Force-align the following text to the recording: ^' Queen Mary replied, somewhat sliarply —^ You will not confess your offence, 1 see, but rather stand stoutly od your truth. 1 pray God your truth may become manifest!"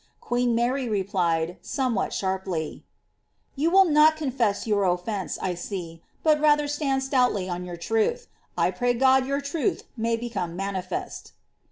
^' 0.17 0.19
Queen 0.19 0.55
Mary 0.55 0.89
replied, 0.89 1.57
somewhat 1.61 2.09
sliarply 2.09 2.37
—^ 2.71 2.81
You 3.55 3.69
will 3.69 3.85
not 3.85 4.15
confess 4.17 4.65
your 4.65 4.83
offence, 4.83 5.37
1 5.39 5.55
see, 5.57 6.01
but 6.23 6.41
rather 6.41 6.67
stand 6.67 7.03
stoutly 7.03 7.47
od 7.47 7.63
your 7.67 7.77
truth. 7.77 8.25
1 8.55 8.73
pray 8.73 8.95
God 8.95 9.27
your 9.27 9.41
truth 9.41 9.83
may 9.95 10.17
become 10.17 10.55
manifest!" 10.55 11.33